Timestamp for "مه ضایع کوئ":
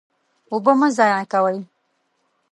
0.79-1.57